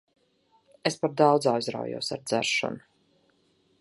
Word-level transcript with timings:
Es 0.89 0.97
par 1.03 1.11
daudz 1.21 1.49
aizraujos 1.53 2.11
ar 2.17 2.25
dzeršanu. 2.31 2.85